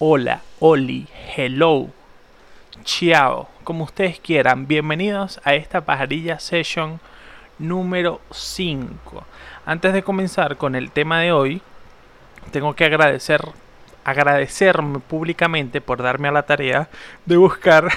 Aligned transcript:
hola, 0.00 0.42
oli, 0.58 1.06
hello, 1.36 1.86
ciao, 2.82 3.48
como 3.62 3.84
ustedes 3.84 4.18
quieran. 4.18 4.66
Bienvenidos 4.66 5.40
a 5.44 5.54
esta 5.54 5.82
pajarilla 5.82 6.40
session 6.40 6.98
número 7.60 8.20
5. 8.32 9.24
Antes 9.64 9.92
de 9.92 10.02
comenzar 10.02 10.56
con 10.56 10.74
el 10.74 10.90
tema 10.90 11.20
de 11.20 11.30
hoy, 11.30 11.62
tengo 12.50 12.74
que 12.74 12.86
agradecer 12.86 13.40
agradecerme 14.02 14.98
públicamente 14.98 15.80
por 15.80 16.02
darme 16.02 16.26
a 16.26 16.32
la 16.32 16.42
tarea 16.42 16.88
de 17.24 17.36
buscar 17.36 17.88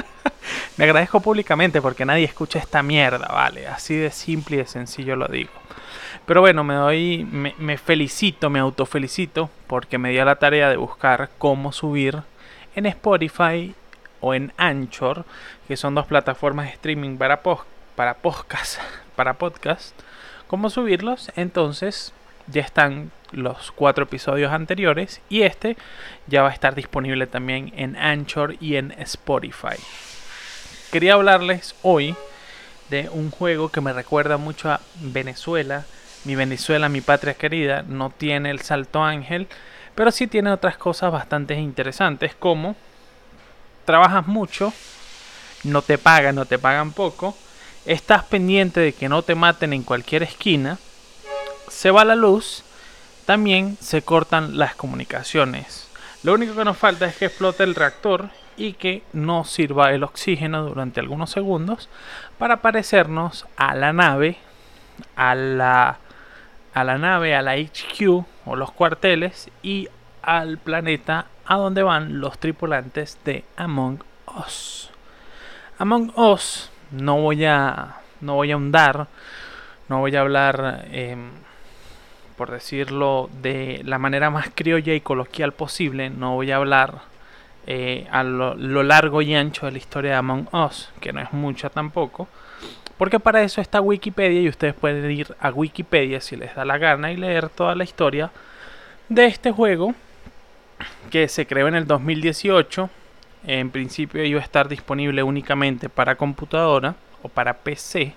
Me 0.76 0.84
agradezco 0.84 1.20
públicamente 1.20 1.82
porque 1.82 2.04
nadie 2.04 2.24
escucha 2.24 2.60
esta 2.60 2.84
mierda, 2.84 3.26
vale, 3.26 3.66
así 3.66 3.96
de 3.96 4.12
simple 4.12 4.56
y 4.56 4.58
de 4.60 4.66
sencillo 4.66 5.16
lo 5.16 5.26
digo. 5.26 5.50
Pero 6.24 6.40
bueno, 6.40 6.64
me 6.64 6.74
doy, 6.74 7.24
me, 7.24 7.78
felicito, 7.78 8.50
me 8.50 8.58
autofelicito 8.58 9.50
porque 9.66 9.98
me 9.98 10.10
dio 10.10 10.24
la 10.24 10.36
tarea 10.36 10.68
de 10.68 10.76
buscar 10.76 11.30
cómo 11.38 11.72
subir 11.72 12.22
en 12.74 12.86
Spotify 12.86 13.74
o 14.20 14.34
en 14.34 14.52
Anchor, 14.56 15.24
que 15.68 15.76
son 15.76 15.94
dos 15.94 16.06
plataformas 16.06 16.66
de 16.66 16.72
streaming 16.72 17.16
para, 17.16 17.42
para 17.94 18.14
podcast, 18.14 18.80
para 19.16 19.34
podcast, 19.34 19.94
cómo 20.46 20.70
subirlos. 20.70 21.30
Entonces 21.36 22.12
ya 22.46 22.62
están 22.62 23.10
los 23.32 23.72
cuatro 23.72 24.04
episodios 24.04 24.52
anteriores 24.52 25.20
y 25.28 25.42
este 25.42 25.76
ya 26.26 26.42
va 26.42 26.50
a 26.50 26.52
estar 26.52 26.74
disponible 26.74 27.26
también 27.26 27.72
en 27.76 27.96
Anchor 27.96 28.56
y 28.60 28.76
en 28.76 28.92
Spotify. 28.92 29.76
Quería 30.92 31.14
hablarles 31.14 31.74
hoy 31.82 32.14
de 32.90 33.08
un 33.10 33.30
juego 33.30 33.70
que 33.70 33.80
me 33.80 33.92
recuerda 33.92 34.36
mucho 34.36 34.70
a 34.70 34.80
Venezuela 35.00 35.84
mi 36.26 36.34
Venezuela, 36.34 36.88
mi 36.88 37.00
patria 37.00 37.34
querida, 37.34 37.82
no 37.86 38.10
tiene 38.10 38.50
el 38.50 38.60
salto 38.60 39.02
ángel, 39.02 39.46
pero 39.94 40.10
sí 40.10 40.26
tiene 40.26 40.52
otras 40.52 40.76
cosas 40.76 41.12
bastante 41.12 41.54
interesantes 41.54 42.34
como 42.34 42.76
trabajas 43.84 44.26
mucho, 44.26 44.72
no 45.64 45.82
te 45.82 45.96
pagan, 45.96 46.34
no 46.34 46.44
te 46.44 46.58
pagan 46.58 46.92
poco, 46.92 47.36
estás 47.86 48.24
pendiente 48.24 48.80
de 48.80 48.92
que 48.92 49.08
no 49.08 49.22
te 49.22 49.36
maten 49.36 49.72
en 49.72 49.84
cualquier 49.84 50.24
esquina, 50.24 50.78
se 51.68 51.92
va 51.92 52.04
la 52.04 52.16
luz, 52.16 52.64
también 53.24 53.78
se 53.80 54.02
cortan 54.02 54.58
las 54.58 54.74
comunicaciones. 54.74 55.88
Lo 56.24 56.34
único 56.34 56.56
que 56.56 56.64
nos 56.64 56.76
falta 56.76 57.06
es 57.06 57.16
que 57.16 57.26
explote 57.26 57.62
el 57.62 57.76
reactor 57.76 58.30
y 58.56 58.72
que 58.72 59.04
no 59.12 59.44
sirva 59.44 59.92
el 59.92 60.02
oxígeno 60.02 60.64
durante 60.64 60.98
algunos 60.98 61.30
segundos 61.30 61.88
para 62.38 62.62
parecernos 62.62 63.46
a 63.56 63.74
la 63.76 63.92
nave, 63.92 64.38
a 65.14 65.34
la 65.34 65.98
a 66.76 66.84
la 66.84 66.98
nave, 66.98 67.34
a 67.34 67.40
la 67.40 67.54
HQ 67.54 68.26
o 68.44 68.54
los 68.54 68.70
cuarteles 68.70 69.50
y 69.62 69.88
al 70.20 70.58
planeta 70.58 71.24
a 71.46 71.56
donde 71.56 71.82
van 71.82 72.20
los 72.20 72.38
tripulantes 72.38 73.18
de 73.24 73.46
Among 73.56 74.02
Us. 74.38 74.90
Among 75.78 76.12
Us 76.18 76.70
no 76.90 77.18
voy 77.22 77.46
a 77.46 77.96
no 78.20 78.34
voy 78.34 78.50
a 78.50 78.54
ahondar, 78.54 79.06
no 79.88 80.00
voy 80.00 80.16
a 80.16 80.20
hablar 80.20 80.84
em, 80.92 81.30
por 82.36 82.50
decirlo 82.50 83.30
de 83.40 83.80
la 83.86 83.98
manera 83.98 84.28
más 84.28 84.50
criolla 84.54 84.92
y 84.92 85.00
coloquial 85.00 85.52
posible, 85.52 86.10
no 86.10 86.34
voy 86.34 86.50
a 86.50 86.56
hablar 86.56 87.00
eh, 87.66 88.06
a 88.10 88.22
lo, 88.22 88.54
lo 88.54 88.82
largo 88.82 89.22
y 89.22 89.34
ancho 89.34 89.64
de 89.64 89.72
la 89.72 89.78
historia 89.78 90.10
de 90.10 90.16
Among 90.18 90.54
Us, 90.54 90.92
que 91.00 91.14
no 91.14 91.22
es 91.22 91.32
mucha 91.32 91.70
tampoco 91.70 92.28
porque 92.98 93.20
para 93.20 93.42
eso 93.42 93.60
está 93.60 93.80
Wikipedia 93.80 94.40
y 94.40 94.48
ustedes 94.48 94.74
pueden 94.74 95.10
ir 95.10 95.34
a 95.38 95.50
Wikipedia 95.50 96.20
si 96.20 96.36
les 96.36 96.54
da 96.54 96.64
la 96.64 96.78
gana 96.78 97.12
y 97.12 97.16
leer 97.16 97.48
toda 97.48 97.74
la 97.74 97.84
historia 97.84 98.30
de 99.08 99.26
este 99.26 99.52
juego 99.52 99.94
que 101.10 101.28
se 101.28 101.46
creó 101.46 101.68
en 101.68 101.74
el 101.74 101.86
2018. 101.86 102.88
En 103.46 103.70
principio 103.70 104.24
iba 104.24 104.40
a 104.40 104.44
estar 104.44 104.68
disponible 104.68 105.22
únicamente 105.22 105.88
para 105.88 106.16
computadora 106.16 106.96
o 107.22 107.28
para 107.28 107.54
PC, 107.54 108.14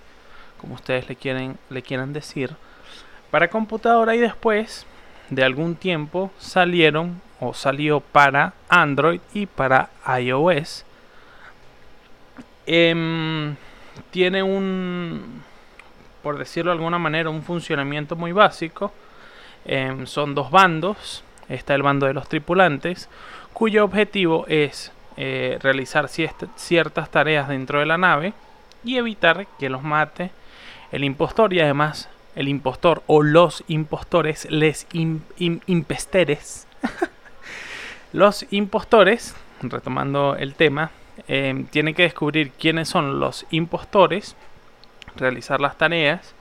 como 0.57 0.75
ustedes 0.75 1.07
le 1.09 1.15
quieren 1.15 1.57
le 1.69 1.81
quieran 1.81 2.13
decir. 2.13 2.55
Para 3.31 3.49
computadora 3.49 4.15
y 4.15 4.19
después 4.19 4.85
de 5.29 5.43
algún 5.43 5.75
tiempo 5.75 6.31
salieron 6.39 7.21
o 7.39 7.53
salió 7.53 7.99
para 7.99 8.53
Android 8.69 9.19
y 9.33 9.45
para 9.45 9.89
iOS. 10.19 10.85
Eh, 12.65 13.55
tiene 14.11 14.43
un, 14.43 15.43
por 16.21 16.37
decirlo 16.37 16.71
de 16.71 16.77
alguna 16.77 16.99
manera, 16.99 17.29
un 17.29 17.43
funcionamiento 17.43 18.15
muy 18.15 18.31
básico. 18.31 18.91
Em, 19.65 20.05
son 20.05 20.35
dos 20.35 20.51
bandos. 20.51 21.23
Está 21.47 21.73
el 21.75 21.81
bando 21.81 22.05
de 22.05 22.13
los 22.13 22.29
tripulantes, 22.29 23.09
cuyo 23.53 23.83
objetivo 23.83 24.45
es 24.47 24.91
eh, 25.17 25.57
realizar 25.61 26.07
ciertas 26.07 27.09
tareas 27.09 27.47
dentro 27.47 27.79
de 27.79 27.87
la 27.87 27.97
nave 27.97 28.33
y 28.83 28.97
evitar 28.97 29.47
que 29.57 29.69
los 29.69 29.81
mate 29.81 30.31
el 30.91 31.03
impostor 31.03 31.53
y 31.53 31.59
además 31.59 32.07
el 32.35 32.47
impostor 32.47 33.03
o 33.07 33.21
los 33.21 33.63
impostores, 33.67 34.47
les 34.49 34.87
impesteres. 34.93 36.67
los 38.13 38.45
impostores, 38.51 39.35
retomando 39.61 40.35
el 40.35 40.55
tema, 40.55 40.91
eh, 41.27 41.65
tiene 41.71 41.93
que 41.93 42.03
descubrir 42.03 42.51
quiénes 42.51 42.89
son 42.89 43.19
los 43.19 43.45
impostores, 43.51 44.35
realizar 45.15 45.59
las 45.59 45.77
tareas 45.77 46.33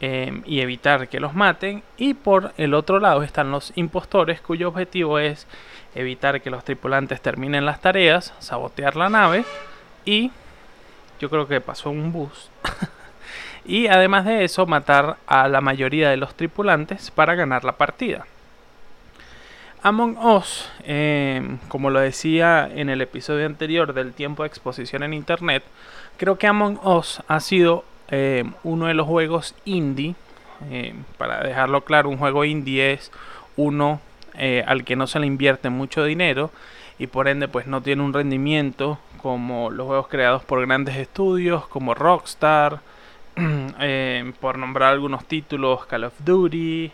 em, 0.00 0.42
y 0.46 0.60
evitar 0.60 1.08
que 1.08 1.20
los 1.20 1.34
maten. 1.34 1.82
Y 1.96 2.14
por 2.14 2.52
el 2.56 2.74
otro 2.74 3.00
lado 3.00 3.22
están 3.22 3.50
los 3.50 3.72
impostores 3.76 4.40
cuyo 4.40 4.68
objetivo 4.68 5.18
es 5.18 5.46
evitar 5.94 6.40
que 6.40 6.50
los 6.50 6.64
tripulantes 6.64 7.20
terminen 7.20 7.66
las 7.66 7.80
tareas, 7.80 8.34
sabotear 8.38 8.96
la 8.96 9.08
nave 9.08 9.44
y 10.04 10.30
yo 11.20 11.30
creo 11.30 11.48
que 11.48 11.60
pasó 11.60 11.90
un 11.90 12.12
bus. 12.12 12.50
y 13.64 13.88
además 13.88 14.24
de 14.24 14.44
eso 14.44 14.66
matar 14.66 15.16
a 15.26 15.48
la 15.48 15.60
mayoría 15.60 16.10
de 16.10 16.16
los 16.16 16.34
tripulantes 16.34 17.10
para 17.10 17.34
ganar 17.34 17.64
la 17.64 17.72
partida. 17.72 18.26
Among 19.82 20.18
Us, 20.18 20.68
em, 20.82 21.58
como 21.68 21.90
lo 21.90 22.00
decía 22.00 22.68
en 22.74 22.88
el 22.88 23.00
episodio 23.00 23.46
anterior 23.46 23.92
del 23.94 24.12
tiempo 24.12 24.42
de 24.42 24.48
exposición 24.48 25.04
en 25.04 25.14
Internet, 25.14 25.62
creo 26.16 26.36
que 26.36 26.48
Among 26.48 26.80
Us 26.84 27.22
ha 27.28 27.38
sido 27.38 27.84
em, 28.10 28.54
uno 28.64 28.86
de 28.86 28.94
los 28.94 29.06
juegos 29.06 29.54
indie. 29.64 30.16
Em, 30.70 31.04
para 31.16 31.42
dejarlo 31.42 31.84
claro, 31.84 32.08
un 32.08 32.18
juego 32.18 32.44
indie 32.44 32.92
es 32.92 33.12
uno 33.56 34.00
eh, 34.34 34.64
al 34.66 34.84
que 34.84 34.96
no 34.96 35.06
se 35.06 35.20
le 35.20 35.26
invierte 35.26 35.70
mucho 35.70 36.04
dinero 36.04 36.50
y 36.98 37.06
por 37.06 37.28
ende 37.28 37.46
pues 37.46 37.66
no 37.66 37.80
tiene 37.80 38.02
un 38.02 38.12
rendimiento 38.12 38.98
como 39.22 39.70
los 39.70 39.86
juegos 39.86 40.08
creados 40.08 40.42
por 40.44 40.64
grandes 40.66 40.96
estudios 40.96 41.68
como 41.68 41.94
Rockstar, 41.94 42.80
por 44.40 44.58
nombrar 44.58 44.92
algunos 44.92 45.24
títulos 45.26 45.86
Call 45.86 46.04
of 46.04 46.14
Duty 46.24 46.90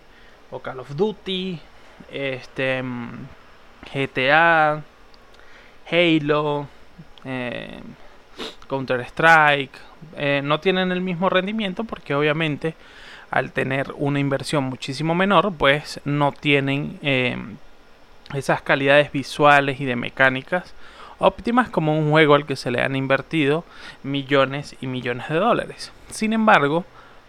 o 0.50 0.59
Call 0.59 0.81
of 0.81 0.94
Duty 0.97 1.61
este, 2.10 2.82
GTA, 3.93 4.82
Halo, 5.91 6.69
eh, 7.25 7.81
Counter 8.69 9.00
Strike, 9.00 9.78
eh, 10.16 10.41
no 10.43 10.60
tienen 10.60 10.93
el 10.93 11.00
mismo 11.00 11.28
rendimiento 11.28 11.84
porque 11.84 12.15
obviamente 12.15 12.75
al 13.31 13.53
tener 13.53 13.93
una 13.97 14.21
inversión 14.21 14.65
muchísimo 14.65 15.15
menor, 15.15 15.53
pues 15.56 16.00
no 16.05 16.32
tienen 16.32 16.99
eh, 17.03 17.37
esas 18.34 18.62
calidades 18.62 19.11
visuales 19.12 19.81
y 19.81 19.84
de 19.84 19.97
mecánicas 19.97 20.75
óptimas 21.19 21.69
como 21.69 21.99
un 21.99 22.11
juego 22.11 22.34
al 22.34 22.47
que 22.47 22.56
se 22.56 22.71
le 22.71 22.82
han 22.82 22.97
invertido 22.97 23.65
millones 24.03 24.76
y 24.81 24.87
millones 24.87 25.28
de 25.28 25.37
dólares. 25.37 25.93
Sin 26.11 26.32
embargo, 26.32 26.84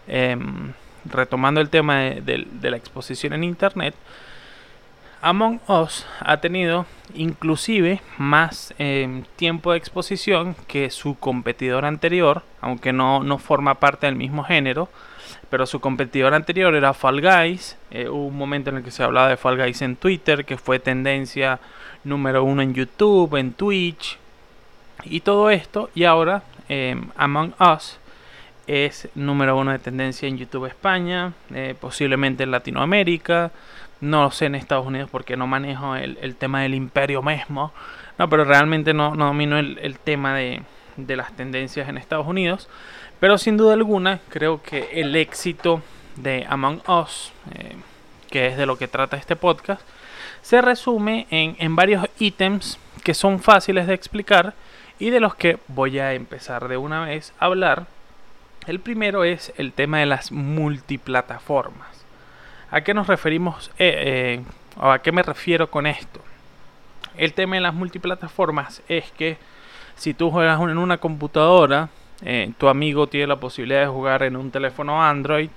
em, 0.06 0.72
retomando 1.04 1.60
el 1.60 1.70
tema 1.70 2.00
de 2.00 2.70
la 2.70 2.76
exposición 2.76 3.32
en 3.32 3.44
Internet, 3.44 3.94
Among 5.22 5.60
Us 5.66 6.06
ha 6.20 6.36
tenido 6.38 6.86
inclusive 7.14 8.00
más 8.18 8.74
em, 8.78 9.24
tiempo 9.36 9.72
de 9.72 9.78
exposición 9.78 10.54
que 10.66 10.90
su 10.90 11.18
competidor 11.18 11.84
anterior, 11.84 12.42
aunque 12.60 12.92
no, 12.92 13.22
no, 13.22 13.38
forma 13.38 13.76
parte 13.76 14.06
del 14.06 14.16
mismo 14.16 14.44
género, 14.44 14.88
pero 15.50 15.66
su 15.66 15.80
competidor 15.80 16.34
anterior 16.34 16.74
era 16.74 16.94
Fall 16.94 17.20
Guys. 17.20 17.76
Eh, 17.90 18.08
hubo 18.08 18.26
un 18.26 18.36
momento 18.36 18.70
en 18.70 18.76
el 18.76 18.82
que 18.82 18.90
se 18.90 19.02
hablaba 19.02 19.28
de 19.28 19.36
Fall 19.36 19.56
Guys 19.56 19.82
en 19.82 19.96
Twitter, 19.96 20.44
que 20.44 20.56
fue 20.56 20.78
tendencia 20.78 21.60
número 22.04 22.44
uno 22.44 22.62
en 22.62 22.74
YouTube, 22.74 23.36
en 23.36 23.52
Twitch 23.52 24.18
y 25.04 25.20
todo 25.20 25.50
esto. 25.50 25.90
Y 25.94 26.04
ahora 26.04 26.42
em, 26.68 27.08
Among 27.16 27.54
Us 27.60 27.98
es 28.66 29.08
número 29.14 29.56
uno 29.56 29.70
de 29.70 29.78
tendencia 29.78 30.28
en 30.28 30.38
YouTube 30.38 30.66
España, 30.66 31.32
eh, 31.54 31.74
posiblemente 31.80 32.42
en 32.42 32.50
Latinoamérica. 32.50 33.52
No 34.00 34.22
lo 34.22 34.30
sé 34.30 34.46
en 34.46 34.54
Estados 34.54 34.86
Unidos 34.86 35.08
porque 35.10 35.36
no 35.36 35.46
manejo 35.46 35.96
el, 35.96 36.36
tema 36.36 36.62
del 36.62 36.74
imperio 36.74 37.22
mismo. 37.22 37.72
No, 38.18 38.28
pero 38.28 38.44
realmente 38.44 38.94
no, 38.94 39.14
domino 39.16 39.58
el, 39.58 39.98
tema 39.98 40.34
de, 40.34 40.62
las 40.96 41.34
tendencias 41.34 41.88
en 41.88 41.96
Estados 41.96 42.26
Unidos. 42.26 42.68
Pero 43.20 43.38
sin 43.38 43.56
duda 43.56 43.74
alguna, 43.74 44.20
creo 44.28 44.62
que 44.62 45.00
el 45.00 45.16
éxito 45.16 45.82
de 46.16 46.46
Among 46.48 46.82
Us, 46.88 47.32
eh, 47.54 47.76
que 48.30 48.48
es 48.48 48.56
de 48.56 48.66
lo 48.66 48.76
que 48.76 48.88
trata 48.88 49.16
este 49.16 49.36
podcast, 49.36 49.82
se 50.42 50.60
resume 50.60 51.26
en, 51.30 51.56
en 51.58 51.74
varios 51.74 52.06
ítems 52.18 52.78
que 53.02 53.14
son 53.14 53.40
fáciles 53.40 53.86
de 53.86 53.94
explicar 53.94 54.54
y 54.98 55.10
de 55.10 55.20
los 55.20 55.34
que 55.34 55.58
voy 55.68 55.98
a 55.98 56.12
empezar 56.12 56.68
de 56.68 56.76
una 56.76 57.04
vez 57.04 57.32
a 57.38 57.46
hablar. 57.46 57.86
El 58.66 58.80
primero 58.80 59.24
es 59.24 59.52
el 59.56 59.72
tema 59.72 60.00
de 60.00 60.06
las 60.06 60.32
multiplataformas. 60.32 61.95
¿A 62.70 62.80
qué 62.80 62.94
nos 62.94 63.06
referimos 63.06 63.70
eh, 63.78 63.94
eh, 64.38 64.44
o 64.76 64.90
a 64.90 64.98
qué 65.00 65.12
me 65.12 65.22
refiero 65.22 65.70
con 65.70 65.86
esto? 65.86 66.20
El 67.16 67.32
tema 67.32 67.56
de 67.56 67.62
las 67.62 67.74
multiplataformas 67.74 68.82
es 68.88 69.12
que 69.12 69.38
si 69.94 70.14
tú 70.14 70.30
juegas 70.30 70.60
en 70.60 70.76
una 70.76 70.98
computadora, 70.98 71.88
eh, 72.22 72.52
tu 72.58 72.68
amigo 72.68 73.06
tiene 73.06 73.28
la 73.28 73.36
posibilidad 73.36 73.82
de 73.82 73.86
jugar 73.86 74.24
en 74.24 74.36
un 74.36 74.50
teléfono 74.50 75.02
Android. 75.02 75.48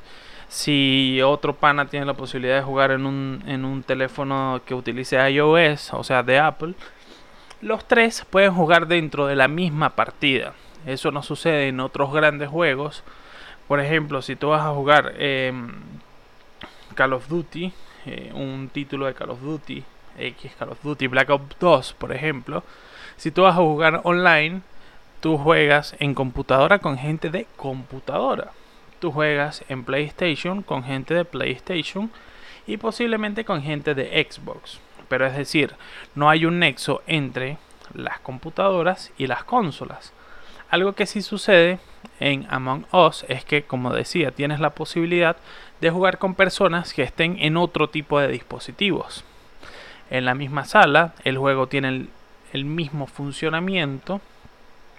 Si 0.48 1.20
otro 1.24 1.56
pana 1.56 1.86
tiene 1.86 2.06
la 2.06 2.14
posibilidad 2.14 2.56
de 2.56 2.62
jugar 2.62 2.92
en 2.92 3.06
un, 3.06 3.44
en 3.48 3.66
un 3.66 3.84
teléfono 3.84 4.62
que 4.66 4.76
utilice 4.76 5.18
iOS, 5.32 5.94
o 5.94 6.04
sea, 6.04 6.24
de 6.24 6.40
Apple, 6.40 6.74
los 7.62 7.88
tres 7.88 8.26
pueden 8.30 8.54
jugar 8.54 8.88
dentro 8.88 9.26
de 9.26 9.36
la 9.36 9.48
misma 9.48 9.92
partida. 9.92 10.54
Eso 10.86 11.12
no 11.12 11.24
sucede 11.24 11.68
en 11.68 11.80
otros 11.80 12.14
grandes 12.14 12.50
juegos. 12.50 13.04
Por 13.68 13.80
ejemplo, 13.80 14.22
si 14.22 14.36
tú 14.36 14.50
vas 14.50 14.62
a 14.62 14.74
jugar 14.74 15.14
em, 15.18 15.72
Call 17.00 17.14
of 17.14 17.30
Duty, 17.30 17.72
eh, 18.08 18.30
un 18.34 18.70
título 18.74 19.06
de 19.06 19.14
Call 19.14 19.30
of 19.30 19.40
Duty, 19.42 19.82
X 20.18 20.52
Call 20.60 20.72
of 20.72 20.84
Duty 20.84 21.08
Black 21.08 21.30
Ops 21.30 21.56
2, 21.58 21.94
por 21.94 22.12
ejemplo, 22.12 22.62
si 23.16 23.32
tú 23.32 23.44
vas 23.44 23.54
a 23.54 23.62
jugar 23.62 24.02
online, 24.04 24.64
tú 25.22 25.38
juegas 25.38 25.96
en 26.00 26.14
computadora 26.14 26.80
con 26.80 26.98
gente 26.98 27.30
de 27.30 27.48
computadora. 27.56 28.52
Tú 29.00 29.14
juegas 29.14 29.64
en 29.70 29.86
PlayStation 29.86 30.62
con 30.62 30.84
gente 30.84 31.14
de 31.14 31.24
PlayStation 31.24 32.12
y 32.68 32.76
posiblemente 32.76 33.46
con 33.46 33.62
gente 33.62 33.96
de 33.96 34.28
Xbox. 34.30 34.82
Pero 35.08 35.26
es 35.26 35.38
decir, 35.38 35.76
no 36.16 36.30
hay 36.30 36.44
un 36.44 36.60
nexo 36.60 37.02
entre 37.08 37.60
las 37.94 38.20
computadoras 38.20 39.14
y 39.18 39.28
las 39.28 39.46
consolas. 39.46 40.12
Algo 40.70 40.94
que 40.94 41.08
sí 41.08 41.22
sucede 41.24 41.80
en 42.20 42.46
Among 42.50 42.86
Us 42.92 43.26
es 43.28 43.44
que, 43.44 43.64
como 43.64 43.92
decía, 43.92 44.32
tienes 44.32 44.60
la 44.60 44.72
posibilidad 44.72 45.36
de 45.82 45.90
jugar 45.90 46.20
con 46.20 46.36
personas 46.36 46.94
que 46.94 47.02
estén 47.02 47.38
en 47.40 47.58
otro 47.58 47.90
tipo 47.90 48.20
de 48.20 48.28
dispositivos. 48.28 49.24
En 50.12 50.26
la 50.26 50.36
misma 50.36 50.66
sala, 50.66 51.14
el 51.24 51.38
juego 51.38 51.68
tiene 51.68 52.08
el, 52.54 52.66
mismo 52.66 53.08
funcionamiento 53.08 54.22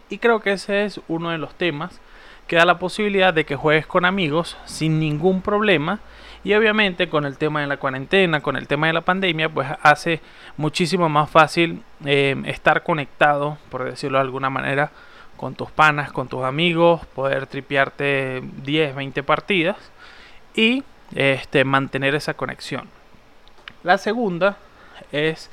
y 0.09 0.19
creo 0.19 0.41
que 0.41 0.53
ese 0.53 0.85
es 0.85 1.01
uno 1.09 1.31
de 1.31 1.39
los 1.39 1.55
temas 1.55 2.01
que 2.47 2.57
da 2.57 2.65
la 2.65 2.79
posibilidad 2.79 3.35
de 3.35 3.45
que 3.45 3.57
juegues 3.57 3.87
con 3.87 4.05
amigos 4.05 4.57
sin 4.65 4.99
ningún 4.99 5.43
problema 5.43 6.01
y 6.43 6.55
obviamente 6.55 7.09
con 7.09 7.27
el 7.27 7.39
tema 7.39 7.61
de 7.61 7.67
la 7.67 7.77
cuarentena, 7.77 8.41
con 8.41 8.57
el 8.57 8.67
tema 8.67 8.87
de 8.87 8.93
la 8.93 9.01
pandemia, 9.03 9.49
pues 9.49 9.69
hace 9.83 10.21
muchísimo 10.57 11.09
más 11.09 11.29
fácil 11.29 11.83
eh, 12.05 12.41
estar 12.47 12.83
conectado, 12.83 13.59
por 13.69 13.85
decirlo 13.85 14.19
de 14.19 14.25
alguna 14.25 14.51
manera, 14.51 14.91
con 15.41 15.55
tus 15.55 15.71
panas, 15.71 16.13
con 16.13 16.29
tus 16.29 16.45
amigos, 16.45 17.07
poder 17.15 17.47
tripearte 17.47 18.43
10, 18.63 18.95
20 18.95 19.23
partidas 19.23 19.79
y 20.55 20.85
este, 21.15 21.65
mantener 21.65 22.15
esa 22.15 22.35
conexión. 22.35 22.91
La 23.83 23.97
segunda 23.97 24.59
es, 25.13 25.49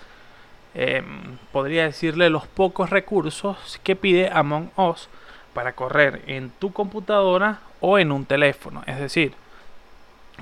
em, 0.73 1.37
podría 1.53 1.85
decirle, 1.85 2.29
los 2.29 2.45
pocos 2.47 2.89
recursos 2.89 3.79
que 3.81 3.95
pide 3.95 4.29
Among 4.29 4.71
Us 4.75 5.07
para 5.53 5.71
correr 5.71 6.21
en 6.27 6.49
tu 6.49 6.73
computadora 6.73 7.61
o 7.79 7.97
en 7.97 8.11
un 8.11 8.25
teléfono. 8.25 8.83
Es 8.87 8.99
decir, 8.99 9.35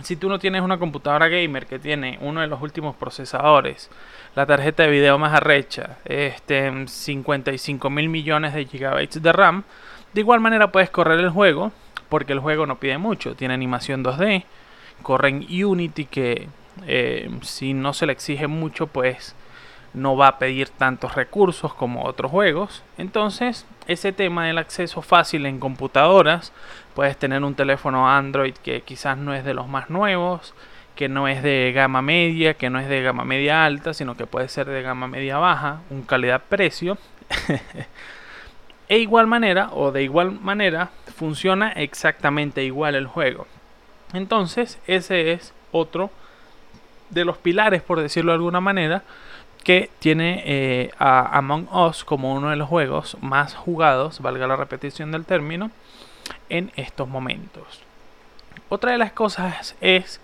si 0.03 0.15
tú 0.15 0.29
no 0.29 0.39
tienes 0.39 0.61
una 0.61 0.77
computadora 0.77 1.27
gamer 1.27 1.65
que 1.65 1.79
tiene 1.79 2.17
uno 2.21 2.41
de 2.41 2.47
los 2.47 2.61
últimos 2.61 2.95
procesadores, 2.95 3.89
la 4.35 4.45
tarjeta 4.45 4.83
de 4.83 4.89
video 4.89 5.17
más 5.17 5.33
arrecha, 5.33 5.97
este, 6.05 6.87
55 6.87 7.89
mil 7.89 8.09
millones 8.09 8.53
de 8.53 8.65
gigabytes 8.65 9.21
de 9.21 9.31
RAM, 9.31 9.63
de 10.13 10.21
igual 10.21 10.39
manera 10.39 10.71
puedes 10.71 10.89
correr 10.89 11.19
el 11.19 11.29
juego, 11.29 11.71
porque 12.09 12.33
el 12.33 12.39
juego 12.39 12.65
no 12.65 12.79
pide 12.79 12.97
mucho, 12.97 13.35
tiene 13.35 13.53
animación 13.53 14.03
2D, 14.03 14.43
corre 15.01 15.29
en 15.29 15.65
Unity 15.65 16.05
que 16.05 16.49
eh, 16.85 17.29
si 17.41 17.73
no 17.73 17.93
se 17.93 18.05
le 18.05 18.13
exige 18.13 18.47
mucho, 18.47 18.87
pues 18.87 19.35
no 19.95 20.17
va 20.17 20.27
a 20.27 20.39
pedir 20.39 20.69
tantos 20.69 21.15
recursos 21.15 21.73
como 21.73 22.03
otros 22.03 22.29
juegos. 22.29 22.83
Entonces, 22.97 23.65
ese 23.87 24.11
tema 24.11 24.45
del 24.45 24.57
acceso 24.57 25.01
fácil 25.01 25.45
en 25.45 25.59
computadoras, 25.59 26.51
puedes 26.93 27.17
tener 27.17 27.43
un 27.43 27.55
teléfono 27.55 28.09
Android 28.09 28.53
que 28.53 28.81
quizás 28.81 29.17
no 29.17 29.33
es 29.33 29.45
de 29.45 29.53
los 29.53 29.67
más 29.67 29.89
nuevos, 29.89 30.53
que 30.95 31.09
no 31.09 31.27
es 31.27 31.41
de 31.43 31.71
gama 31.73 32.01
media, 32.01 32.55
que 32.55 32.69
no 32.69 32.79
es 32.79 32.87
de 32.87 33.01
gama 33.01 33.25
media 33.25 33.65
alta, 33.65 33.93
sino 33.93 34.15
que 34.15 34.27
puede 34.27 34.49
ser 34.49 34.67
de 34.67 34.81
gama 34.81 35.07
media 35.07 35.37
baja, 35.37 35.81
un 35.89 36.03
calidad-precio. 36.03 36.97
e 38.89 38.99
igual 38.99 39.27
manera, 39.27 39.69
o 39.71 39.91
de 39.91 40.03
igual 40.03 40.31
manera, 40.31 40.89
funciona 41.15 41.71
exactamente 41.71 42.63
igual 42.63 42.95
el 42.95 43.07
juego. 43.07 43.47
Entonces, 44.13 44.79
ese 44.87 45.31
es 45.31 45.53
otro 45.71 46.11
de 47.09 47.25
los 47.25 47.37
pilares, 47.37 47.81
por 47.81 47.99
decirlo 47.99 48.31
de 48.31 48.37
alguna 48.37 48.61
manera, 48.61 49.03
que 49.65 49.89
tiene 49.99 50.43
eh, 50.45 50.91
a 50.99 51.37
Among 51.37 51.67
Us 51.73 52.05
como 52.05 52.33
uno 52.35 52.51
de 52.51 52.55
los 52.55 52.69
juegos 52.69 53.17
más 53.19 53.55
jugados, 53.55 54.21
valga 54.21 54.47
la 54.47 54.55
repetición 54.55 55.11
del 55.11 55.25
término, 55.25 55.71
en 56.49 56.71
estos 56.75 57.09
momentos. 57.09 57.81
Otra 58.69 58.91
de 58.91 58.99
las 58.99 59.11
cosas 59.11 59.75
es 59.81 60.21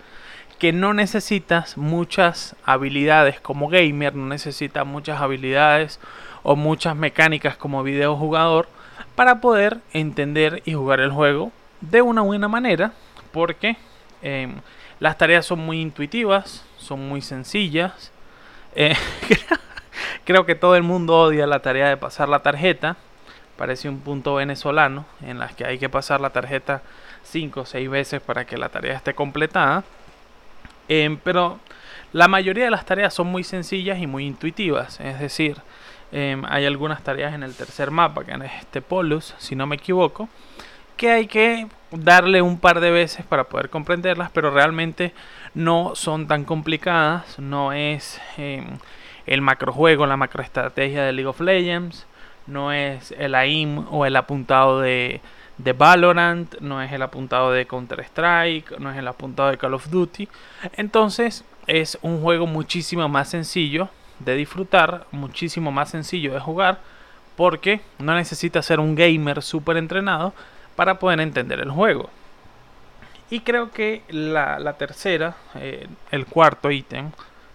que 0.60 0.72
no 0.72 0.94
necesitas 0.94 1.76
muchas 1.76 2.56
habilidades 2.66 3.42
como 3.42 3.68
gamer, 3.68 4.16
no 4.16 4.28
necesitas 4.28 4.86
muchas 4.86 5.20
habilidades 5.20 6.00
o 6.44 6.56
muchas 6.56 6.96
mecánicas 6.96 7.58
como 7.58 7.82
videojugador 7.82 8.68
para 9.16 9.42
poder 9.42 9.80
entender 9.92 10.62
y 10.66 10.74
jugar 10.74 11.00
el 11.00 11.12
juego 11.12 11.52
de 11.82 12.04
una 12.04 12.22
buena 12.22 12.48
manera, 12.48 12.94
porque 13.32 13.76
em, 14.22 14.62
las 15.00 15.18
tareas 15.18 15.48
son 15.48 15.60
muy 15.66 15.82
intuitivas, 15.82 16.64
son 16.78 17.08
muy 17.10 17.24
sencillas. 17.24 18.12
Eh, 18.76 18.96
creo 20.26 20.46
que 20.46 20.56
todo 20.56 20.76
el 20.76 20.84
mundo 20.84 21.18
odia 21.20 21.48
la 21.48 21.60
tarea 21.60 21.90
de 21.90 21.98
pasar 21.98 22.30
la 22.30 22.40
tarjeta. 22.40 22.98
Parece 23.58 23.90
un 23.90 24.00
punto 24.00 24.36
venezolano 24.36 25.06
en 25.22 25.40
las 25.40 25.54
que 25.56 25.66
hay 25.66 25.78
que 25.78 25.90
pasar 25.90 26.22
la 26.22 26.32
tarjeta 26.32 26.82
5 27.24 27.62
o 27.62 27.66
6 27.66 27.90
veces 27.90 28.22
para 28.22 28.46
que 28.46 28.58
la 28.58 28.70
tarea 28.70 28.96
esté 28.96 29.14
completada. 29.14 29.84
Em, 30.88 31.18
pero 31.18 31.60
la 32.14 32.28
mayoría 32.28 32.66
de 32.66 32.72
las 32.72 32.86
tareas 32.86 33.14
son 33.14 33.28
muy 33.28 33.44
sencillas 33.44 34.00
y 34.00 34.08
muy 34.08 34.26
intuitivas. 34.26 35.00
Es 35.00 35.20
decir, 35.20 35.58
em, 36.12 36.44
hay 36.46 36.66
algunas 36.66 37.04
tareas 37.04 37.34
en 37.34 37.44
el 37.44 37.56
tercer 37.56 37.92
mapa, 37.92 38.24
que 38.26 38.32
en 38.32 38.42
este 38.42 38.82
Polus, 38.82 39.36
si 39.38 39.56
no 39.56 39.68
me 39.68 39.76
equivoco, 39.76 40.28
que 41.02 41.10
hay 41.10 41.26
que 41.26 41.68
darle 41.90 42.44
un 42.44 42.60
par 42.60 42.80
de 42.80 42.92
veces 42.92 43.26
para 43.26 43.46
poder 43.46 43.72
comprenderlas, 43.72 44.30
pero 44.30 44.52
realmente 44.52 45.16
no 45.56 45.94
son 45.96 46.28
tan 46.28 46.46
complicadas. 46.46 47.40
No 47.40 47.74
es 47.74 48.22
em, 48.38 48.78
el 49.26 49.42
macrojuego, 49.42 50.06
la 50.06 50.16
macroestrategia 50.16 51.04
de 51.04 51.12
League 51.12 51.28
of 51.28 51.42
Legends, 51.42 52.06
no 52.46 52.72
es 52.72 53.16
el 53.18 53.34
AIM 53.34 53.88
o 53.90 54.06
el 54.06 54.16
apuntado 54.16 54.80
de, 54.80 55.22
de 55.58 55.74
Valorant, 55.74 56.54
no 56.60 56.84
es 56.84 56.92
el 56.92 57.02
apuntado 57.02 57.52
de 57.52 57.66
Counter-Strike, 57.66 58.78
no 58.78 58.92
es 58.92 58.98
el 59.00 59.08
apuntado 59.08 59.50
de 59.50 59.58
Call 59.58 59.74
of 59.74 59.90
Duty. 59.90 60.30
Entonces 60.74 61.44
es 61.66 61.98
un 62.04 62.22
juego 62.22 62.46
muchísimo 62.46 63.10
más 63.10 63.28
sencillo 63.28 63.90
de 64.20 64.36
disfrutar, 64.36 65.08
muchísimo 65.10 65.72
más 65.72 65.90
sencillo 65.90 66.32
de 66.32 66.40
jugar, 66.40 66.78
porque 67.36 67.82
no 67.98 68.14
necesita 68.14 68.62
ser 68.62 68.80
un 68.80 68.94
gamer 68.94 69.42
súper 69.42 69.78
entrenado 69.78 70.36
para 70.82 70.98
poder 70.98 71.20
entender 71.20 71.60
el 71.60 71.70
juego. 71.70 72.10
Y 73.30 73.42
creo 73.42 73.70
que 73.70 74.02
la, 74.10 74.74
tercera, 74.80 75.36
eh, 75.54 75.88
el 76.10 76.26
cuarto 76.26 76.72
ítem, 76.72 77.12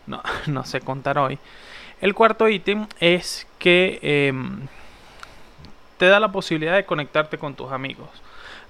no, 0.06 0.22
no 0.46 0.64
sé 0.64 0.80
contar 0.80 1.18
hoy, 1.18 1.36
el 2.00 2.14
cuarto 2.14 2.48
ítem 2.48 2.86
es 3.00 3.48
que 3.58 3.98
em, 4.00 4.68
te 5.98 6.06
da 6.06 6.20
la 6.20 6.30
posibilidad 6.30 6.76
de 6.76 6.84
conectarte 6.84 7.36
con 7.36 7.56
tus 7.56 7.72
amigos. 7.72 8.08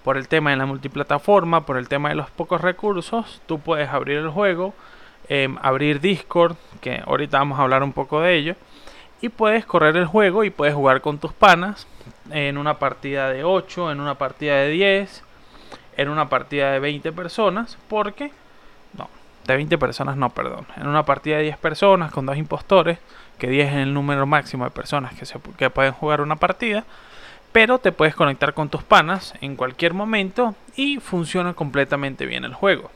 Por 0.03 0.17
el 0.17 0.27
tema 0.27 0.53
de 0.53 0.57
la 0.57 0.65
multiplataforma, 0.65 1.67
por 1.67 1.77
el 1.77 1.87
tema 1.87 2.09
de 2.09 2.15
los 2.15 2.31
pocos 2.31 2.63
recursos, 2.63 3.43
tú 3.45 3.59
puedes 3.59 3.91
abrir 3.91 4.17
el 4.17 4.31
juego, 4.31 4.73
em, 5.29 5.59
abrir 5.61 6.01
Discord, 6.01 6.57
que 6.81 7.03
ahorita 7.05 7.37
vamos 7.37 7.59
a 7.59 7.63
hablar 7.63 7.83
un 7.83 7.93
poco 7.93 8.23
de 8.23 8.35
ello, 8.37 8.57
y 9.21 9.29
puedes 9.29 9.67
correr 9.67 9.99
el 9.99 10.07
juego 10.07 10.45
y 10.45 10.49
puedes 10.49 10.75
jugar 10.75 11.03
con 11.03 11.19
tus 11.19 11.35
panas 11.35 11.87
en 12.31 12.59
una 12.59 12.79
partida 12.79 13.31
de 13.31 13.45
8, 13.45 13.93
en 13.93 14.01
una 14.01 14.17
partida 14.17 14.57
de 14.57 14.71
10, 14.71 15.25
en 15.97 16.09
una 16.09 16.29
partida 16.29 16.73
de 16.73 16.81
20 16.81 17.13
personas, 17.13 17.79
porque 17.89 18.31
no, 18.97 19.09
de 19.47 19.57
20 19.57 19.79
personas 19.79 20.17
no, 20.17 20.31
perdón, 20.31 20.67
en 20.77 20.87
una 20.87 21.05
partida 21.05 21.37
de 21.37 21.45
10 21.45 21.59
personas 21.59 22.13
con 22.13 22.27
dos 22.27 22.37
impostores, 22.37 22.99
que 23.39 23.49
10 23.49 23.69
es 23.69 23.75
el 23.75 23.95
número 23.95 24.27
máximo 24.27 24.65
de 24.65 24.71
personas 24.71 25.15
que, 25.15 25.27
se, 25.27 25.39
que 25.57 25.71
pueden 25.71 25.93
jugar 25.93 26.21
una 26.21 26.37
partida, 26.37 26.85
pero 27.53 27.79
te 27.79 27.93
puedes 27.93 28.15
conectar 28.15 28.55
con 28.55 28.69
tus 28.69 28.83
panas 28.83 29.35
en 29.41 29.57
cualquier 29.57 29.95
momento 29.95 30.55
y 30.77 30.99
funciona 30.99 31.55
completamente 31.55 32.27
bien 32.27 32.45
el 32.45 32.55
juego. 32.55 32.91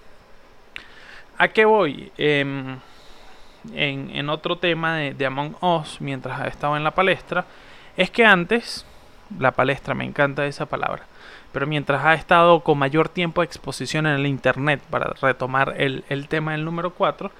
¿A 1.38 1.48
qué 1.48 1.64
voy? 1.64 2.12
Em, 2.18 2.78
en, 3.72 4.28
otro 4.28 4.58
tema 4.58 4.96
de, 4.96 5.14
de, 5.14 5.26
Among 5.26 5.56
Us 5.62 6.00
mientras 6.00 6.46
estaba 6.46 6.76
en 6.76 6.84
la 6.84 6.90
palestra 6.90 7.46
es 7.96 8.10
que 8.10 8.24
antes, 8.24 8.84
la 9.38 9.52
palestra, 9.52 9.94
me 9.94 10.04
encanta 10.04 10.46
esa 10.46 10.66
palabra, 10.66 11.04
pero 11.52 11.66
mientras 11.66 12.04
ha 12.04 12.14
estado 12.14 12.60
con 12.60 12.78
mayor 12.78 13.08
tiempo 13.08 13.40
de 13.40 13.46
exposición 13.46 14.06
en 14.06 14.14
el 14.14 14.26
Internet, 14.26 14.80
para 14.90 15.12
retomar 15.20 15.74
el, 15.76 16.04
el 16.08 16.28
tema 16.28 16.52
del 16.52 16.64
número 16.64 16.92
4, 16.94 17.30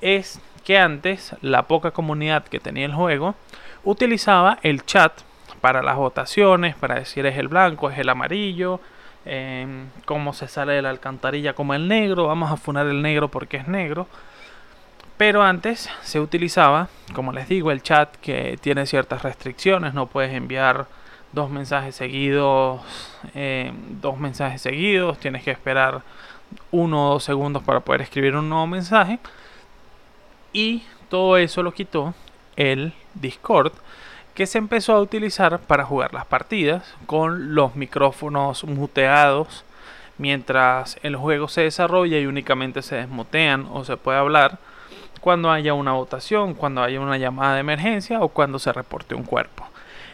es 0.00 0.40
que 0.64 0.78
antes 0.78 1.34
la 1.40 1.62
poca 1.64 1.90
comunidad 1.90 2.44
que 2.44 2.60
tenía 2.60 2.86
el 2.86 2.94
juego 2.94 3.34
utilizaba 3.84 4.58
el 4.62 4.84
chat 4.84 5.12
para 5.60 5.82
las 5.82 5.96
votaciones, 5.96 6.74
para 6.74 6.96
decir 6.96 7.26
es 7.26 7.36
el 7.38 7.48
blanco, 7.48 7.90
es 7.90 7.98
el 7.98 8.08
amarillo, 8.08 8.80
eh, 9.26 9.84
cómo 10.06 10.32
se 10.32 10.48
sale 10.48 10.72
de 10.72 10.82
la 10.82 10.90
alcantarilla 10.90 11.54
como 11.54 11.74
el 11.74 11.88
negro, 11.88 12.26
vamos 12.26 12.50
a 12.50 12.56
funar 12.56 12.86
el 12.86 13.02
negro 13.02 13.28
porque 13.28 13.58
es 13.58 13.68
negro. 13.68 14.06
Pero 15.16 15.42
antes 15.42 15.90
se 16.02 16.18
utilizaba, 16.18 16.88
como 17.12 17.32
les 17.32 17.46
digo, 17.48 17.70
el 17.70 17.82
chat 17.82 18.16
que 18.16 18.58
tiene 18.60 18.86
ciertas 18.86 19.22
restricciones, 19.22 19.92
no 19.92 20.06
puedes 20.06 20.32
enviar 20.32 20.86
dos 21.32 21.50
mensajes 21.50 21.94
seguidos, 21.94 22.80
eh, 23.34 23.72
dos 24.00 24.18
mensajes 24.18 24.62
seguidos, 24.62 25.18
tienes 25.18 25.42
que 25.42 25.50
esperar 25.50 26.02
uno 26.70 27.08
o 27.08 27.12
dos 27.14 27.24
segundos 27.24 27.62
para 27.62 27.80
poder 27.80 28.02
escribir 28.02 28.36
un 28.36 28.48
nuevo 28.48 28.66
mensaje. 28.66 29.18
Y 30.52 30.82
todo 31.08 31.36
eso 31.36 31.62
lo 31.62 31.72
quitó 31.72 32.14
el 32.56 32.92
Discord, 33.14 33.72
que 34.34 34.46
se 34.46 34.58
empezó 34.58 34.94
a 34.94 35.00
utilizar 35.00 35.58
para 35.60 35.84
jugar 35.84 36.12
las 36.14 36.26
partidas 36.26 36.94
con 37.06 37.54
los 37.54 37.76
micrófonos 37.76 38.64
muteados 38.64 39.64
mientras 40.20 40.98
el 41.02 41.16
juego 41.16 41.48
se 41.48 41.62
desarrolla 41.62 42.18
y 42.18 42.26
únicamente 42.26 42.82
se 42.82 42.96
desmutean 42.96 43.66
o 43.72 43.84
se 43.84 43.96
puede 43.96 44.18
hablar 44.18 44.58
cuando 45.20 45.50
haya 45.50 45.74
una 45.74 45.92
votación, 45.92 46.54
cuando 46.54 46.82
haya 46.82 47.00
una 47.00 47.16
llamada 47.16 47.54
de 47.54 47.60
emergencia 47.60 48.20
o 48.20 48.28
cuando 48.28 48.58
se 48.58 48.72
reporte 48.72 49.14
un 49.14 49.24
cuerpo. 49.24 49.69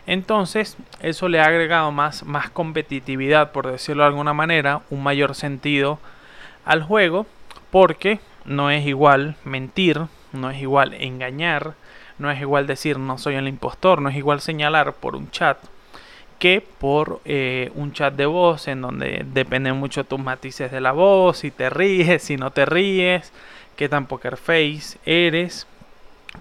Entonces, 0.07 0.77
eso 1.01 1.29
le 1.29 1.41
ha 1.41 1.47
agregado 1.47 1.91
más, 1.91 2.25
más 2.25 2.51
competitividad, 2.51 3.53
por 3.53 3.71
decirlo 3.71 4.05
de 4.05 4.09
alguna 4.09 4.35
manera, 4.35 4.83
un 4.91 5.03
mayor 5.03 5.35
sentido 5.35 5.99
al 6.65 6.83
juego, 6.83 7.27
porque 7.71 8.21
no 8.45 8.71
es 8.71 8.87
igual 8.87 9.37
mentir, 9.45 10.03
no 10.33 10.51
es 10.51 10.61
igual 10.61 10.95
engañar, 10.95 11.75
no 12.19 12.31
es 12.31 12.41
igual 12.41 12.67
decir 12.67 12.99
no 12.99 13.19
soy 13.19 13.35
el 13.35 13.49
impostor, 13.49 14.01
no 14.01 14.09
es 14.09 14.17
igual 14.17 14.41
señalar 14.41 14.95
por 14.95 15.17
un 15.17 15.31
chat 15.31 15.59
que 16.39 16.63
por 16.79 17.21
eh, 17.25 17.71
un 17.75 17.93
chat 17.93 18.15
de 18.15 18.27
voz 18.27 18.69
en 18.69 18.83
donde 18.83 19.25
dependen 19.33 19.77
mucho 19.77 20.05
tus 20.05 20.21
matices 20.21 20.71
de 20.71 20.81
la 20.81 20.93
voz, 20.93 21.39
si 21.39 21.51
te 21.51 21.71
ríes, 21.71 22.23
si 22.23 22.37
no 22.37 22.51
te 22.51 22.67
ríes, 22.67 23.33
qué 23.77 23.89
tan 23.89 24.07
poker 24.07 24.37
face 24.37 24.99
eres. 25.07 25.67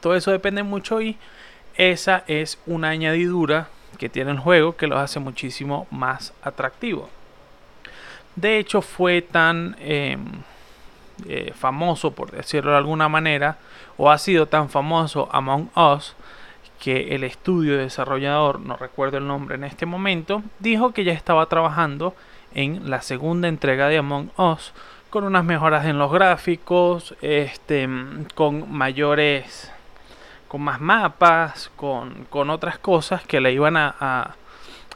Todo 0.01 0.15
eso 0.15 0.31
depende 0.31 0.63
mucho 0.63 1.01
y 1.01 1.17
esa 1.77 2.23
es 2.27 2.59
una 2.65 2.89
añadidura 2.89 3.67
que 3.97 4.09
tiene 4.09 4.31
el 4.31 4.39
juego 4.39 4.75
que 4.75 4.87
lo 4.87 4.97
hace 4.97 5.19
muchísimo 5.19 5.87
más 5.91 6.33
atractivo. 6.43 7.09
De 8.35 8.57
hecho 8.59 8.81
fue 8.81 9.21
tan 9.21 9.75
em, 9.79 10.25
eh, 11.27 11.53
famoso, 11.55 12.11
por 12.11 12.31
decirlo 12.31 12.71
de 12.71 12.77
alguna 12.77 13.07
manera, 13.07 13.57
o 13.97 14.11
ha 14.11 14.17
sido 14.17 14.47
tan 14.47 14.69
famoso 14.69 15.29
Among 15.31 15.69
Us, 15.75 16.15
que 16.79 17.15
el 17.15 17.23
estudio 17.23 17.77
desarrollador, 17.77 18.59
no 18.59 18.75
recuerdo 18.75 19.17
el 19.17 19.27
nombre 19.27 19.55
en 19.55 19.63
este 19.63 19.85
momento, 19.85 20.43
dijo 20.59 20.91
que 20.91 21.05
ya 21.05 21.13
estaba 21.13 21.45
trabajando 21.45 22.13
en 22.53 22.89
la 22.89 23.01
segunda 23.01 23.47
entrega 23.47 23.87
de 23.87 23.97
Among 23.97 24.31
Us 24.37 24.73
con 25.09 25.23
unas 25.23 25.45
mejoras 25.45 25.85
en 25.85 25.97
los 25.97 26.11
gráficos, 26.11 27.15
este, 27.21 27.87
con 28.35 28.69
mayores, 28.69 29.71
con 30.55 30.61
más 30.61 30.79
mapas, 30.79 31.69
con, 31.75 32.49
otras 32.49 32.79
cosas 32.79 33.25
que 33.25 33.41
le 33.41 33.51
iban 33.51 33.75
a, 33.75 34.37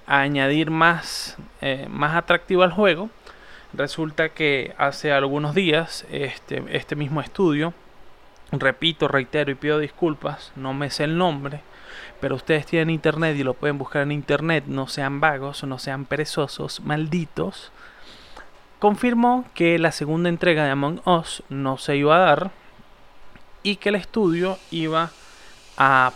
añadir 0.07 0.71
más, 0.71 1.37
eh, 1.59 1.85
más 1.89 2.15
atractivo 2.15 2.63
al 2.63 2.71
juego. 2.71 3.09
Resulta 3.73 4.29
que 4.29 4.73
hace 4.77 5.11
algunos 5.11 5.53
días 5.53 6.07
este, 6.11 6.63
este 6.69 6.95
mismo 6.95 7.19
estudio, 7.19 7.73
repito, 8.53 9.09
reitero 9.09 9.51
y 9.51 9.55
pido 9.55 9.79
disculpas, 9.79 10.53
no 10.55 10.73
me 10.73 10.89
sé 10.89 11.03
el 11.03 11.17
nombre, 11.17 11.59
pero 12.21 12.35
ustedes 12.35 12.65
tienen 12.65 12.89
internet 12.89 13.35
y 13.35 13.43
lo 13.43 13.53
pueden 13.53 13.77
buscar 13.77 14.03
en 14.03 14.13
internet, 14.13 14.63
no 14.65 14.87
sean 14.87 15.19
vagos, 15.19 15.65
no 15.65 15.77
sean 15.77 16.05
perezosos, 16.05 16.79
malditos. 16.79 17.73
Confirmó 18.79 19.43
que 19.55 19.77
la 19.77 19.91
segunda 19.91 20.29
entrega 20.29 20.63
de 20.63 20.71
Among 20.71 21.01
Us 21.03 21.43
no 21.49 21.77
se 21.77 21.97
iba 21.97 22.15
a 22.15 22.19
dar 22.19 22.51
y 23.61 23.75
que 23.75 23.89
el 23.89 23.95
estudio 23.95 24.57
iba 24.71 25.03
a 25.03 25.11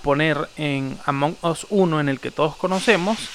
poner 0.02 0.50
en 0.58 0.98
Among 1.06 1.38
Us 1.42 1.66
1, 1.70 2.02
en 2.02 2.10
el 2.10 2.20
que 2.20 2.32
todos 2.32 2.56
conocemos, 2.58 3.30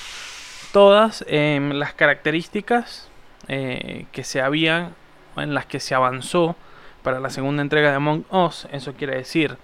todas 0.72 1.24
em, 1.26 1.72
las 1.72 1.94
características 1.94 3.08
eh, 3.48 4.04
que 4.12 4.24
se 4.24 4.42
habían, 4.42 4.94
en 5.36 5.54
las 5.54 5.64
que 5.64 5.80
se 5.80 5.94
avanzó 5.94 6.54
para 7.02 7.20
la 7.20 7.30
segunda 7.30 7.62
entrega 7.62 7.90
de 7.90 7.96
Among 7.96 8.26
Us. 8.30 8.68
Eso 8.72 8.92
quiere 8.92 9.16
decir 9.16 9.56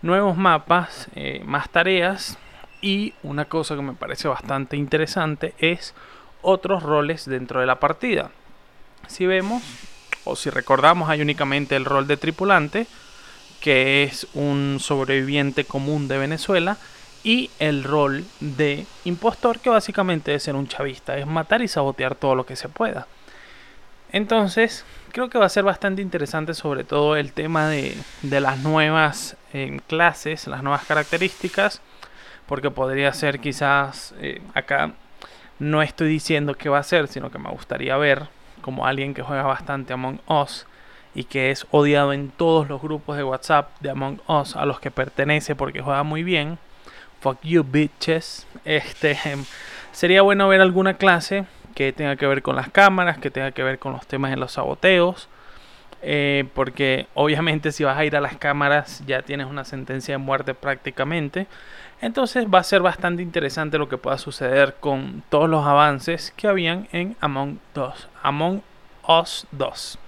nuevos 0.00 0.36
mapas, 0.36 1.08
eh, 1.16 1.42
más 1.44 1.68
tareas 1.68 2.38
y 2.80 3.14
una 3.24 3.46
cosa 3.46 3.74
que 3.74 3.82
me 3.82 3.94
parece 3.94 4.28
bastante 4.28 4.76
interesante 4.76 5.54
es 5.58 5.94
otros 6.42 6.84
roles 6.84 7.24
dentro 7.24 7.58
de 7.58 7.66
la 7.66 7.80
partida. 7.80 8.30
Si 9.08 9.26
vemos 9.26 9.62
o 10.24 10.36
si 10.36 10.50
recordamos 10.50 11.08
hay 11.08 11.20
únicamente 11.20 11.74
el 11.74 11.84
rol 11.84 12.06
de 12.06 12.16
tripulante 12.16 12.86
que 13.60 14.04
es 14.04 14.26
un 14.34 14.78
sobreviviente 14.80 15.64
común 15.64 16.08
de 16.08 16.18
Venezuela 16.18 16.76
y 17.24 17.50
el 17.58 17.84
rol 17.84 18.24
de 18.40 18.86
impostor 19.04 19.58
que 19.58 19.70
básicamente 19.70 20.34
es 20.34 20.42
ser 20.44 20.54
un 20.54 20.68
chavista, 20.68 21.18
es 21.18 21.26
matar 21.26 21.62
y 21.62 21.68
sabotear 21.68 22.14
todo 22.14 22.34
lo 22.34 22.46
que 22.46 22.56
se 22.56 22.68
pueda. 22.68 23.06
Entonces, 24.10 24.84
creo 25.12 25.28
que 25.28 25.38
va 25.38 25.46
a 25.46 25.50
ser 25.50 25.64
bastante 25.64 26.00
interesante 26.00 26.54
sobre 26.54 26.84
todo 26.84 27.16
el 27.16 27.32
tema 27.32 27.68
de, 27.68 27.94
las 28.22 28.58
nuevas 28.58 29.36
eh, 29.52 29.80
clases, 29.86 30.46
las 30.46 30.62
nuevas 30.62 30.84
características, 30.86 31.82
porque 32.46 32.70
podría 32.70 33.12
ser 33.12 33.40
quizás 33.40 34.14
eh, 34.20 34.40
acá 34.54 34.92
no 35.58 35.82
estoy 35.82 36.08
diciendo 36.08 36.54
que 36.54 36.68
va 36.68 36.78
a 36.78 36.84
ser, 36.84 37.08
sino 37.08 37.30
que 37.30 37.38
me 37.38 37.50
gustaría 37.50 37.96
ver 37.96 38.28
como 38.62 38.86
alguien 38.86 39.12
que 39.12 39.22
juega 39.22 39.42
bastante 39.42 39.92
Among 39.92 40.20
Us 40.26 40.66
y 41.14 41.24
que 41.24 41.50
es 41.50 41.66
odiado 41.70 42.12
en 42.12 42.30
todos 42.30 42.68
los 42.68 42.80
grupos 42.80 43.16
de 43.16 43.24
WhatsApp 43.24 43.70
de 43.80 43.90
Among 43.90 44.20
Us 44.28 44.56
a 44.56 44.66
los 44.66 44.80
que 44.80 44.90
pertenece 44.90 45.54
porque 45.54 45.80
juega 45.80 46.02
muy 46.02 46.22
bien 46.22 46.58
Fuck 47.20 47.42
you, 47.42 47.64
bitches. 47.64 48.46
Este, 48.64 49.18
sería 49.92 50.22
bueno 50.22 50.46
ver 50.48 50.60
alguna 50.60 50.94
clase 50.94 51.46
que 51.74 51.92
tenga 51.92 52.16
que 52.16 52.26
ver 52.26 52.42
con 52.42 52.54
las 52.54 52.68
cámaras, 52.68 53.18
que 53.18 53.30
tenga 53.30 53.52
que 53.52 53.62
ver 53.62 53.78
con 53.78 53.92
los 53.92 54.06
temas 54.06 54.30
de 54.30 54.36
los 54.36 54.52
saboteos. 54.52 55.28
Eh, 56.02 56.44
porque 56.54 57.08
obviamente 57.14 57.72
si 57.72 57.82
vas 57.82 57.98
a 57.98 58.04
ir 58.04 58.14
a 58.14 58.20
las 58.20 58.36
cámaras 58.36 59.02
ya 59.04 59.22
tienes 59.22 59.48
una 59.48 59.64
sentencia 59.64 60.14
de 60.14 60.18
muerte 60.18 60.54
prácticamente. 60.54 61.46
Entonces 62.00 62.46
va 62.46 62.60
a 62.60 62.64
ser 62.64 62.82
bastante 62.82 63.22
interesante 63.22 63.78
lo 63.78 63.88
que 63.88 63.98
pueda 63.98 64.18
suceder 64.18 64.76
con 64.78 65.24
todos 65.28 65.48
los 65.48 65.66
avances 65.66 66.32
que 66.36 66.46
habían 66.46 66.88
en 66.92 67.16
Among, 67.20 67.58
Among 68.22 68.62
Us 69.08 69.46
2. 69.50 69.98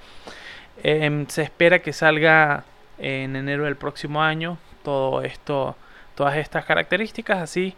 Em, 0.82 1.26
se 1.28 1.42
espera 1.42 1.80
que 1.80 1.92
salga 1.92 2.64
en 2.99 3.37
enero 3.37 3.64
del 3.64 3.76
próximo 3.76 4.22
año 4.22 4.58
todo 4.82 5.22
esto 5.22 5.76
todas 6.14 6.37
estas 6.37 6.64
características, 6.64 7.38
así 7.38 7.75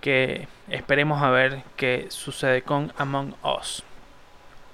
que 0.00 0.48
esperemos 0.68 1.22
a 1.22 1.30
ver 1.30 1.62
qué 1.76 2.06
sucede 2.08 2.62
con 2.62 2.92
Among 2.96 3.34
Us. 3.42 3.84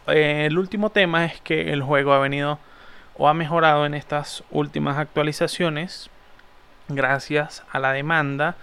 El 0.07 0.57
último 0.57 0.91
tema 0.91 1.25
es 1.25 1.41
que 1.41 1.73
el 1.73 1.83
juego 1.83 2.13
ha 2.13 2.21
venido 2.21 2.61
o 3.17 3.29
ha 3.29 3.35
mejorado 3.35 3.87
en 3.87 3.95
estas 3.95 4.45
últimas 4.51 4.99
actualizaciones 4.99 6.11
gracias 6.89 7.65
a 7.73 7.81
la 7.81 7.93
demanda, 7.93 8.55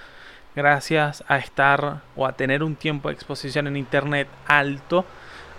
gracias 0.56 1.24
a 1.28 1.38
estar 1.38 2.02
o 2.16 2.26
a 2.26 2.34
tener 2.34 2.64
un 2.64 2.76
tiempo 2.76 3.10
de 3.10 3.16
exposición 3.16 3.68
en 3.68 3.76
internet 3.76 4.28
alto. 4.48 5.06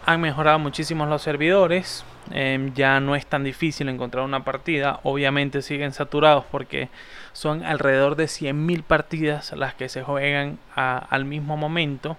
Han 0.06 0.20
mejorado 0.20 0.58
muchísimo 0.58 1.06
los 1.06 1.23
servidores, 1.23 2.04
Em, 2.30 2.73
ya 2.73 3.00
no 3.00 3.16
es 3.16 3.26
tan 3.26 3.44
difícil 3.44 3.88
encontrar 3.88 4.25
una 4.25 4.44
partida. 4.44 5.00
Obviamente 5.02 5.62
siguen 5.62 5.92
saturados 5.92 6.44
porque 6.50 6.88
son 7.32 7.64
alrededor 7.64 8.16
de 8.16 8.28
100.000 8.28 8.82
partidas 8.82 9.52
las 9.52 9.75
que 9.75 9.88
se 9.88 10.02
juegan 10.02 10.58
al 10.75 11.25
mismo 11.25 11.56
momento 11.56 12.16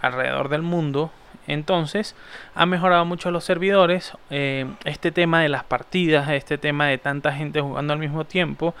alrededor 0.00 0.48
del 0.48 0.62
mundo. 0.62 1.10
Entonces 1.46 2.14
ha 2.54 2.66
mejorado 2.66 3.04
mucho 3.06 3.30
los 3.30 3.44
servidores. 3.44 4.12
Em, 4.30 4.74
este 4.84 5.12
tema 5.12 5.40
de 5.40 5.48
las 5.48 5.64
partidas, 5.64 6.28
este 6.28 6.58
tema 6.58 6.86
de 6.86 6.98
tanta 6.98 7.32
gente 7.32 7.60
jugando 7.60 7.94
al 7.94 7.98
mismo 7.98 8.24
tiempo, 8.24 8.74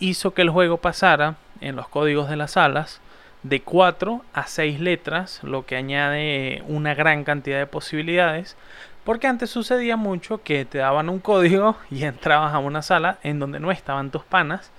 hizo 0.00 0.32
que 0.32 0.42
el 0.42 0.50
juego 0.50 0.78
pasara 0.78 1.36
en 1.60 1.76
los 1.76 1.88
códigos 1.88 2.28
de 2.28 2.36
las 2.36 2.52
salas 2.52 3.00
de 3.48 3.60
4 3.62 4.22
a 4.32 4.46
6 4.46 4.80
letras, 4.80 5.40
lo 5.42 5.66
que 5.66 5.76
añade 5.76 6.62
una 6.66 6.94
gran 6.94 7.24
cantidad 7.24 7.58
de 7.58 7.66
posibilidades 7.66 8.56
Porque 9.04 9.28
antes 9.28 9.50
sucedía 9.50 9.96
mucho 9.96 10.42
que 10.42 10.64
te 10.64 10.78
daban 10.78 11.08
un 11.08 11.20
código 11.20 11.76
y 11.90 12.04
entrabas 12.04 12.54
a 12.54 12.58
una 12.58 12.82
sala 12.82 13.18
en 13.22 13.38
donde 13.38 13.60
no 13.60 13.70
estaban 13.70 14.10
tus 14.10 14.24
panas 14.24 14.72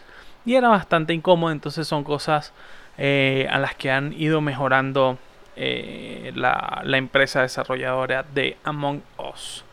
y 0.46 0.56
era 0.56 0.70
bastante 0.70 1.14
incómodo. 1.14 1.52
Entonces 1.52 1.88
son 1.88 2.04
cosas 2.04 2.54
eh, 2.98 3.48
a 3.52 3.60
las 3.60 3.76
que 3.76 3.92
han 3.92 4.14
ido 4.14 4.42
mejorando 4.42 5.18
eh, 5.56 6.32
la, 6.36 6.82
la, 6.84 6.98
empresa 6.98 7.42
desarrolladora 7.42 8.24
de 8.24 8.58
Among 8.64 9.02
Us. 9.18 9.66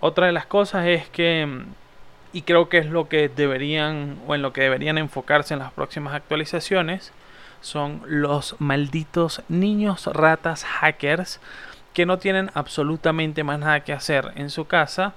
Otra 0.00 0.26
de 0.26 0.32
las 0.32 0.46
cosas 0.46 0.86
es 0.86 1.08
que, 1.08 1.64
y 2.32 2.42
creo 2.42 2.68
que 2.68 2.78
es 2.78 2.86
lo 2.86 3.08
que 3.08 3.28
deberían 3.28 4.18
o 4.26 4.34
en 4.34 4.42
lo 4.42 4.52
que 4.52 4.62
deberían 4.62 4.98
enfocarse 4.98 5.54
en 5.54 5.60
las 5.60 5.72
próximas 5.72 6.14
actualizaciones, 6.14 7.12
son 7.60 8.02
los 8.06 8.56
malditos 8.58 9.42
niños 9.48 10.06
ratas 10.06 10.64
hackers 10.64 11.40
que 11.92 12.06
no 12.06 12.18
tienen 12.18 12.50
absolutamente 12.54 13.44
más 13.44 13.58
nada 13.58 13.80
que 13.80 13.92
hacer 13.92 14.32
en 14.36 14.50
su 14.50 14.66
casa 14.66 15.14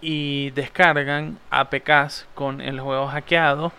y 0.00 0.50
descargan 0.50 1.38
APKs 1.50 2.26
con 2.34 2.60
el 2.60 2.80
juego 2.80 3.08
hackeado 3.08 3.72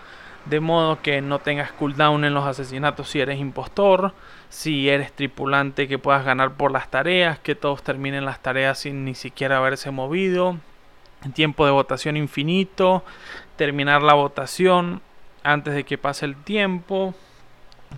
de 0.50 0.60
modo 0.60 1.02
que 1.02 1.22
no 1.22 1.40
tengas 1.40 1.72
cooldown 1.74 2.24
en 2.24 2.34
los 2.34 2.46
asesinatos 2.46 3.10
si 3.10 3.20
eres 3.20 3.40
impostor, 3.40 4.14
si 4.50 4.90
eres 4.90 5.12
tripulante 5.12 5.88
que 5.88 6.00
puedas 6.00 6.24
ganar 6.24 6.54
por 6.54 6.72
las 6.72 6.90
tareas, 6.90 7.40
que 7.40 7.56
todos 7.56 7.84
terminen 7.84 8.26
las 8.26 8.40
tareas 8.40 8.80
sin 8.80 9.04
ni 9.04 9.14
siquiera 9.14 9.58
haberse 9.58 9.92
movido, 9.92 10.58
tiempo 11.34 11.66
de 11.66 11.72
votación 11.72 12.16
infinito, 12.16 13.04
terminar 13.58 14.02
la 14.04 14.14
votación 14.14 15.02
antes 15.44 15.74
de 15.74 15.84
que 15.84 15.98
pase 15.98 16.26
el 16.26 16.36
tiempo, 16.36 17.14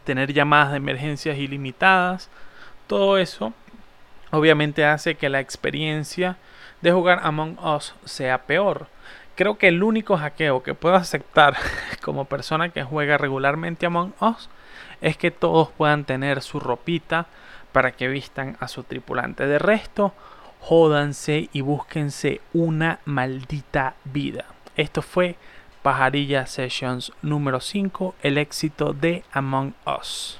tener 0.03 0.33
llamadas 0.33 0.71
de 0.71 0.77
emergencias 0.77 1.37
ilimitadas, 1.37 2.29
todo 2.87 3.17
eso 3.17 3.53
obviamente 4.31 4.85
hace 4.85 5.15
que 5.15 5.29
la 5.29 5.39
experiencia 5.39 6.37
de 6.81 6.91
jugar 6.91 7.19
Among 7.23 7.57
Us 7.59 7.95
sea 8.05 8.43
peor. 8.43 8.87
Creo 9.35 9.57
que 9.57 9.69
el 9.69 9.83
único 9.83 10.17
hackeo 10.17 10.63
que 10.63 10.73
puedo 10.73 10.95
aceptar 10.95 11.55
como 12.01 12.25
persona 12.25 12.69
que 12.69 12.83
juega 12.83 13.17
regularmente 13.17 13.85
Among 13.85 14.13
Us 14.19 14.49
es 15.01 15.17
que 15.17 15.31
todos 15.31 15.69
puedan 15.69 16.05
tener 16.05 16.41
su 16.41 16.59
ropita 16.59 17.27
para 17.71 17.91
que 17.91 18.07
vistan 18.07 18.57
a 18.59 18.67
su 18.67 18.83
tripulante. 18.83 19.45
De 19.45 19.59
resto, 19.59 20.13
jódanse 20.59 21.49
y 21.53 21.61
búsquense 21.61 22.41
una 22.53 22.99
maldita 23.05 23.95
vida. 24.03 24.45
Esto 24.75 25.01
fue 25.01 25.35
Pajarilla 25.81 26.45
Sessions 26.45 27.11
número 27.21 27.61
5, 27.61 28.15
el 28.21 28.37
éxito 28.37 28.93
de 28.93 29.23
Among 29.31 29.73
Us. 29.85 30.39